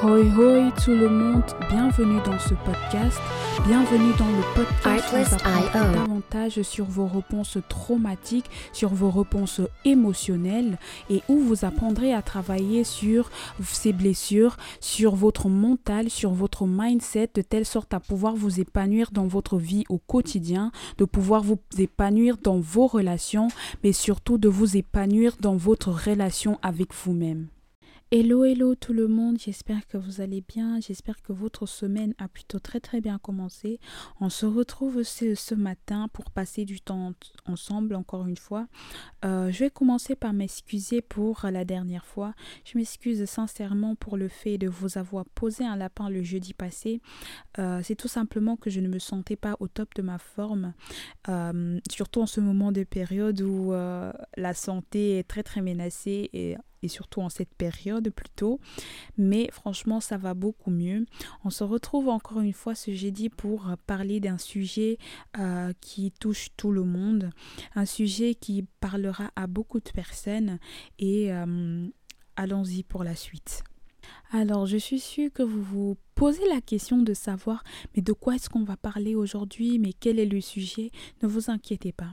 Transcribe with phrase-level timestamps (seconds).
[0.00, 3.18] Hoi hoi tout le monde, bienvenue dans ce podcast.
[3.66, 9.60] Bienvenue dans le podcast où vous apprendrez davantage sur vos réponses traumatiques, sur vos réponses
[9.84, 10.78] émotionnelles
[11.10, 13.28] et où vous apprendrez à travailler sur
[13.64, 19.10] ces blessures, sur votre mental, sur votre mindset de telle sorte à pouvoir vous épanouir
[19.10, 23.48] dans votre vie au quotidien, de pouvoir vous épanouir dans vos relations,
[23.82, 27.48] mais surtout de vous épanouir dans votre relation avec vous-même.
[28.10, 32.26] Hello, hello tout le monde, j'espère que vous allez bien, j'espère que votre semaine a
[32.26, 33.80] plutôt très très bien commencé.
[34.18, 37.12] On se retrouve ce, ce matin pour passer du temps
[37.44, 38.66] ensemble encore une fois.
[39.26, 42.32] Euh, je vais commencer par m'excuser pour la dernière fois.
[42.64, 47.02] Je m'excuse sincèrement pour le fait de vous avoir posé un lapin le jeudi passé.
[47.58, 50.72] Euh, c'est tout simplement que je ne me sentais pas au top de ma forme,
[51.28, 56.56] euh, surtout en ce moment de période où la santé est très très menacée et
[56.82, 58.60] et surtout en cette période plutôt.
[59.16, 61.06] Mais franchement, ça va beaucoup mieux.
[61.44, 64.98] On se retrouve encore une fois ce jeudi pour parler d'un sujet
[65.38, 67.30] euh, qui touche tout le monde,
[67.74, 70.58] un sujet qui parlera à beaucoup de personnes
[70.98, 71.86] et euh,
[72.36, 73.64] allons-y pour la suite.
[74.30, 77.62] Alors, je suis sûre que vous vous posez la question de savoir,
[77.94, 80.90] mais de quoi est-ce qu'on va parler aujourd'hui, mais quel est le sujet
[81.22, 82.10] Ne vous inquiétez pas.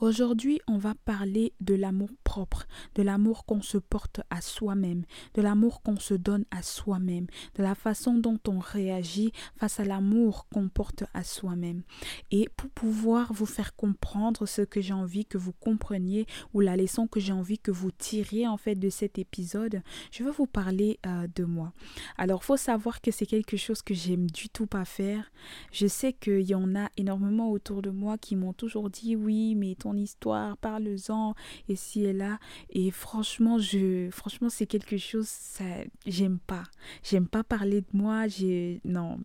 [0.00, 5.42] Aujourd'hui, on va parler de l'amour propre, de l'amour qu'on se porte à soi-même, de
[5.42, 10.46] l'amour qu'on se donne à soi-même, de la façon dont on réagit face à l'amour
[10.48, 11.82] qu'on porte à soi-même.
[12.30, 16.74] Et pour pouvoir vous faire comprendre ce que j'ai envie que vous compreniez ou la
[16.78, 20.46] leçon que j'ai envie que vous tiriez en fait de cet épisode, je vais vous
[20.46, 21.74] parler euh, de moi.
[22.16, 25.30] Alors, faut savoir que c'est quelque chose que j'aime du tout pas faire.
[25.72, 29.54] Je sais qu'il y en a énormément autour de moi qui m'ont toujours dit oui,
[29.54, 31.34] mais ton histoire, parle-en
[31.68, 32.38] et si et là.
[32.70, 35.64] Et franchement, je, franchement, c'est quelque chose, ça,
[36.06, 36.64] j'aime pas.
[37.02, 38.28] J'aime pas parler de moi.
[38.28, 39.18] J'ai, non.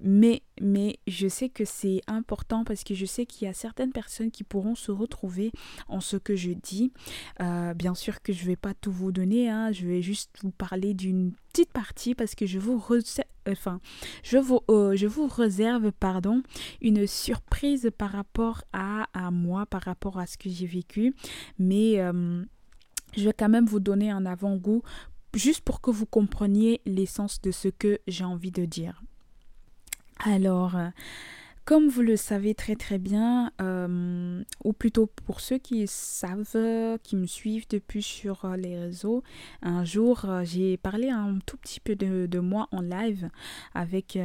[0.00, 3.92] Mais, mais je sais que c'est important parce que je sais qu'il y a certaines
[3.92, 5.52] personnes qui pourront se retrouver
[5.88, 6.92] en ce que je dis.
[7.40, 9.48] Euh, bien sûr que je vais pas tout vous donner.
[9.48, 9.72] Hein.
[9.72, 12.82] Je vais juste vous parler d'une petite partie parce que je vous,
[13.50, 13.80] enfin,
[14.22, 16.42] je vous, euh, je vous réserve pardon,
[16.80, 21.14] une surprise par rapport à, à moi, par rapport à ce que j'ai vécu.
[21.58, 22.44] Mais euh,
[23.16, 24.82] je vais quand même vous donner un avant-goût
[25.34, 29.02] juste pour que vous compreniez l'essence de ce que j'ai envie de dire.
[30.18, 30.88] Alors, euh,
[31.64, 37.16] comme vous le savez très très bien, euh, ou plutôt pour ceux qui savent, qui
[37.16, 39.22] me suivent depuis sur euh, les réseaux,
[39.62, 43.28] un jour j'ai parlé un tout petit peu de, moi en live
[43.74, 44.18] avec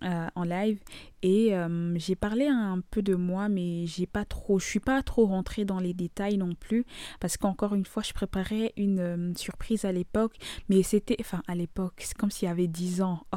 [0.00, 0.78] en live.
[1.22, 5.02] Et euh, j'ai parlé un peu de moi mais j'ai pas trop je suis pas
[5.02, 6.84] trop rentrée dans les détails non plus.
[7.20, 10.36] Parce qu'encore une fois je préparais une euh, surprise à l'époque.
[10.68, 13.24] Mais c'était enfin à l'époque c'est comme s'il y avait dix ans.
[13.32, 13.36] Oh,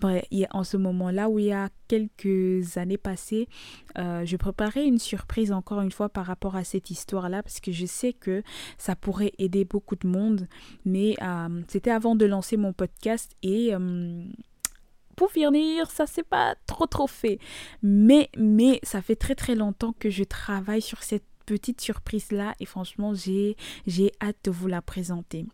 [0.00, 3.48] bref en ce moment là où il y a quelques années passées
[3.96, 7.72] je préparais une surprise encore une fois par rapport à cette histoire là parce que
[7.72, 8.42] je sais que
[8.78, 10.48] ça pourrait aider beaucoup de monde.
[10.84, 11.16] Mais
[11.68, 13.32] c'était avant de lancer mon podcast.
[13.42, 13.72] Et
[15.16, 17.38] pour finir, ça c'est pas trop trop fait.
[17.82, 22.54] Mais, mais ça fait très très longtemps que je travaille sur cette petite surprise là
[22.58, 25.46] et franchement j'ai, j'ai hâte de vous la présenter.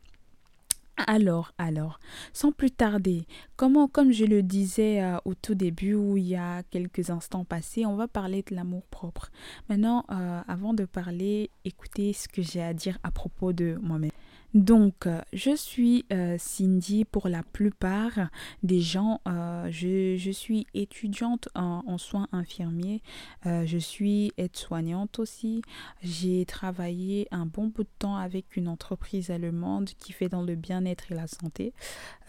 [1.07, 1.99] Alors, alors,
[2.33, 3.27] sans plus tarder,
[3.57, 7.45] comment, comme je le disais euh, au tout début ou il y a quelques instants
[7.45, 9.31] passés, on va parler de l'amour propre.
[9.69, 14.11] Maintenant, euh, avant de parler, écoutez ce que j'ai à dire à propos de moi-même.
[14.53, 18.31] Donc, euh, je suis euh, Cindy pour la plupart
[18.65, 19.21] des gens.
[19.29, 23.03] Euh, je, suis étudiante en, soins infirmiers.
[23.45, 25.63] je suis aide-soignante aussi.
[26.03, 30.55] J'ai travaillé un bon bout de temps avec une entreprise allemande qui fait dans le
[30.55, 31.73] bien-être et la santé.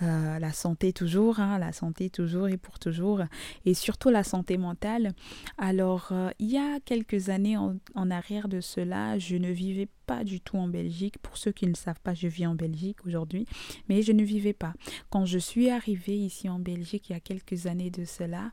[0.01, 3.21] la santé toujours, hein, la santé toujours et pour toujours.
[3.65, 5.13] Et surtout la santé mentale.
[5.57, 10.41] Alors, il y a quelques années en arrière de cela, je ne vivais pas du
[10.41, 11.17] tout en Belgique.
[11.19, 13.45] Pour ceux qui ne savent pas, je vis en Belgique aujourd'hui,
[13.89, 14.73] mais je ne vivais pas.
[15.09, 18.51] Quand je suis arrivée ici en Belgique il y a quelques années de cela,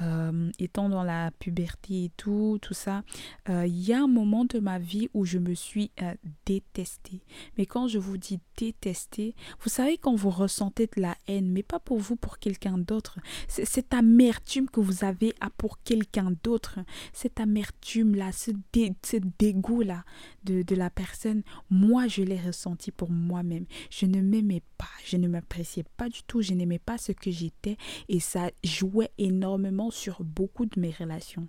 [0.00, 3.02] euh, étant dans la puberté et tout, tout ça,
[3.48, 6.14] euh, il y a un moment de ma vie où je me suis euh,
[6.46, 7.22] détestée.
[7.58, 11.62] Mais quand je vous dis détester, vous savez quand vous ressentez de la haine, mais
[11.62, 13.18] pas pour vous, pour quelqu'un d'autre.
[13.48, 16.80] Cette amertume que vous avez à pour quelqu'un d'autre,
[17.12, 18.50] cette amertume là, ce,
[19.38, 20.04] dégoût là
[20.44, 20.90] de, la
[21.68, 23.66] moi je l'ai ressenti pour moi-même.
[23.90, 27.30] Je ne m'aimais pas, je ne m'appréciais pas du tout, je n'aimais pas ce que
[27.30, 27.76] j'étais
[28.08, 31.48] et ça jouait énormément sur beaucoup de mes relations.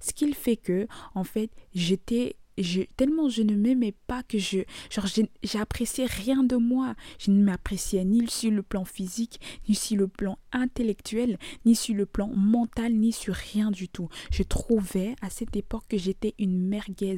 [0.00, 4.60] Ce qui fait que, en fait, j'étais je, tellement je ne m'aimais pas que je,
[4.90, 5.06] genre,
[5.42, 6.94] j'appréciais rien de moi.
[7.18, 11.94] Je ne m'appréciais ni sur le plan physique, ni sur le plan intellectuel, ni sur
[11.94, 14.08] le plan mental, ni sur rien du tout.
[14.30, 17.16] Je trouvais à cette époque que j'étais une merguez.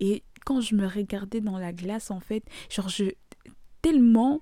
[0.00, 3.04] Et quand je me regardais dans la glace, en fait, genre, je,
[3.82, 4.40] tellement,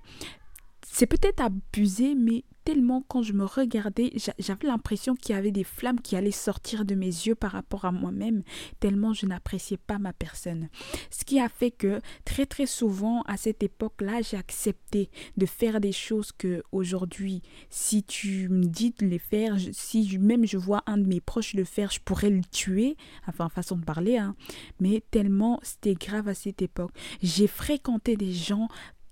[0.85, 5.63] c'est peut-être abusé, mais tellement quand je me regardais, j'avais l'impression qu'il y avait des
[5.63, 8.43] flammes qui allaient sortir de mes yeux par rapport à moi-même,
[8.79, 10.69] tellement je n'appréciais pas ma personne.
[11.09, 15.81] Ce qui a fait que très très souvent à cette époque-là, j'ai accepté de faire
[15.81, 20.83] des choses que aujourd'hui, si tu me dis de les faire, si même je vois
[20.85, 24.35] un de mes proches le faire, je pourrais le tuer, enfin façon de parler, hein.
[24.79, 26.91] mais tellement c'était grave à cette époque.
[27.23, 28.67] J'ai fréquenté des gens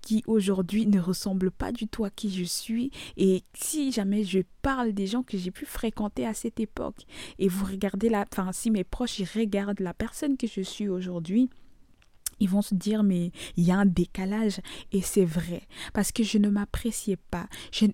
[0.08, 2.90] qui aujourd'hui ne ressemble pas du tout à qui je suis.
[3.18, 7.02] Et si jamais je parle des gens que j'ai pu fréquenter à cette époque,
[7.38, 10.88] et vous regardez la, enfin si mes proches ils regardent la personne que je suis
[10.88, 11.50] aujourd'hui,
[12.40, 14.62] ils vont se dire mais il y a un décalage.
[14.92, 15.64] Et c'est vrai.
[15.92, 17.46] Parce que je ne m'appréciais pas.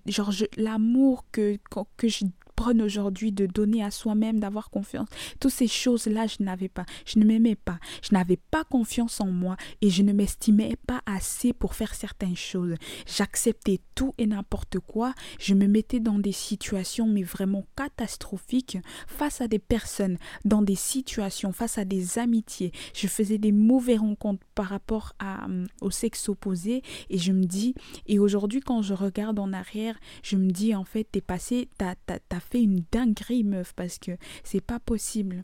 [0.05, 1.59] Genre l'amour que,
[1.97, 2.23] que je
[2.55, 5.07] prône aujourd'hui de donner à soi-même, d'avoir confiance.
[5.39, 6.85] Toutes ces choses-là, je n'avais pas.
[7.05, 7.79] Je ne m'aimais pas.
[8.01, 12.35] Je n'avais pas confiance en moi et je ne m'estimais pas assez pour faire certaines
[12.35, 12.75] choses.
[13.05, 15.13] J'acceptais tout et n'importe quoi.
[15.39, 20.75] Je me mettais dans des situations mais vraiment catastrophiques face à des personnes, dans des
[20.75, 22.71] situations, face à des amitiés.
[22.93, 27.75] Je faisais des mauvais rencontres par rapport euh, au sexe opposé et je me dis,
[28.07, 31.95] et aujourd'hui quand je regarde en arrière, je me dis en fait, t'es passé, t'as,
[32.05, 34.11] t'as, fait une dinguerie, meuf, parce que
[34.43, 35.43] c'est pas possible.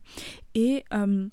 [0.55, 1.27] Et euh,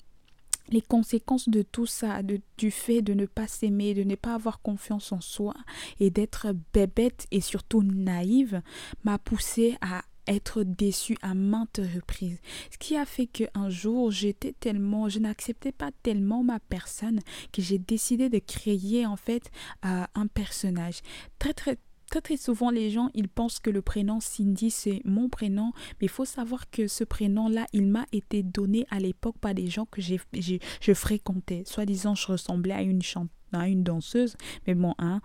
[0.69, 4.35] les conséquences de tout ça, de, du fait de ne pas s'aimer, de ne pas
[4.35, 5.53] avoir confiance en soi
[5.99, 8.61] et d'être bébête et surtout naïve,
[9.03, 12.39] m'a poussé à être déçue à maintes reprises.
[12.71, 17.19] Ce qui a fait qu'un jour, j'étais tellement, je n'acceptais pas tellement ma personne
[17.51, 19.49] que j'ai décidé de créer en fait
[19.85, 21.01] euh, un personnage.
[21.39, 25.29] Très très Très très souvent les gens ils pensent que le prénom Cindy c'est mon
[25.29, 29.37] prénom mais il faut savoir que ce prénom là il m'a été donné à l'époque
[29.39, 31.63] par des gens que je fréquentais.
[31.65, 34.35] Soit disant je ressemblais à une chanteuse à une danseuse,
[34.67, 35.21] mais bon, hein.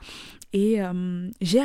[0.53, 1.59] Et euh, j'ai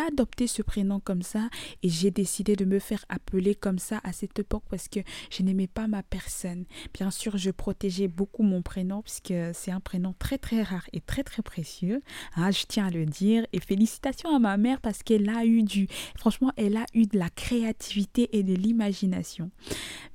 [0.00, 1.48] adopté ce prénom comme ça
[1.82, 5.00] et j'ai décidé de me faire appeler comme ça à cette époque parce que
[5.30, 6.66] je n'aimais pas ma personne.
[6.92, 11.00] Bien sûr, je protégeais beaucoup mon prénom puisque c'est un prénom très très rare et
[11.00, 12.02] très très précieux.
[12.36, 13.46] Hein, je tiens à le dire.
[13.54, 15.88] Et félicitations à ma mère parce qu'elle a eu du...
[16.18, 19.50] Franchement, elle a eu de la créativité et de l'imagination.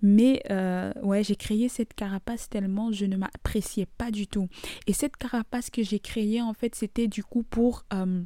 [0.04, 4.48] Mais euh, ouais, j'ai créé cette carapace tellement je ne m'appréciais pas du tout.
[4.88, 8.24] Et cette carapace que j'ai créé en fait c'était du coup pour euh,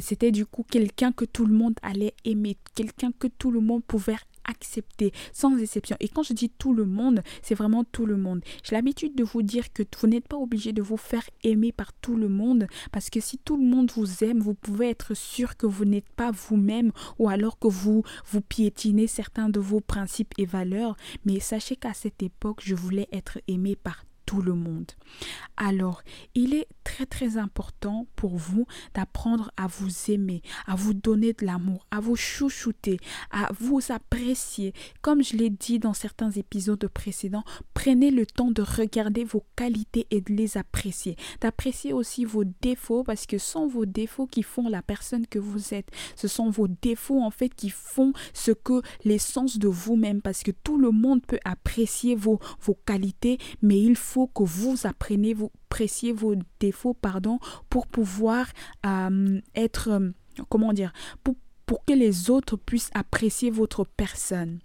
[0.00, 3.84] c'était du coup quelqu'un que tout le monde allait aimer, quelqu'un que tout le monde
[3.84, 4.16] pouvait
[4.46, 5.96] accepter sans exception.
[6.00, 8.42] Et quand je dis tout le monde, c'est vraiment tout le monde.
[8.62, 11.92] J'ai l'habitude de vous dire que vous n'êtes pas obligé de vous faire aimer par
[11.94, 15.56] tout le monde parce que si tout le monde vous aime, vous pouvez être sûr
[15.56, 20.34] que vous n'êtes pas vous-même ou alors que vous vous piétinez certains de vos principes
[20.36, 20.96] et valeurs.
[21.24, 24.90] Mais sachez qu'à cette époque, je voulais être aimé par tout le monde.
[25.56, 26.02] Alors,
[26.34, 31.46] il est très très important pour vous d'apprendre à vous aimer, à vous donner de
[31.46, 32.98] l'amour, à vous chouchouter,
[33.30, 34.72] à vous apprécier.
[35.02, 40.06] Comme je l'ai dit dans certains épisodes précédents, prenez le temps de regarder vos qualités
[40.10, 41.16] et de les apprécier.
[41.40, 45.38] D'apprécier aussi vos défauts parce que ce sont vos défauts qui font la personne que
[45.38, 45.90] vous êtes.
[46.16, 50.50] Ce sont vos défauts en fait qui font ce que l'essence de vous-même parce que
[50.50, 55.50] tout le monde peut apprécier vos, vos qualités mais il faut que vous apprenez, vous
[55.74, 58.46] appréciez vos défauts, pardon, pour pouvoir
[58.86, 60.10] euh, être, euh,
[60.48, 60.92] comment dire,
[61.24, 61.34] pour,
[61.66, 64.60] pour que les autres puissent apprécier votre personne.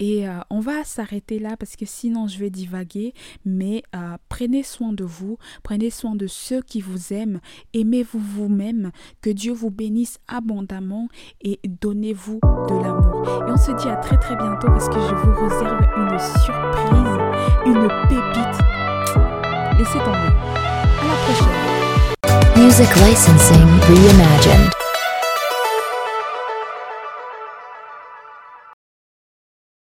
[0.00, 3.14] Et euh, on va s'arrêter là parce que sinon je vais divaguer.
[3.46, 3.84] Mais
[4.28, 7.40] prenez soin de vous, prenez soin de ceux qui vous aiment,
[7.72, 8.90] aimez-vous vous-même,
[9.22, 11.08] que Dieu vous bénisse abondamment
[11.40, 13.46] et donnez-vous de l'amour.
[13.48, 17.25] Et on se dit à très très bientôt parce que je vous réserve une surprise
[17.66, 18.58] une pépite.
[19.78, 20.32] Laissez tomber.
[20.54, 22.62] À la prochaine.
[22.62, 24.85] Music licensing reimagined.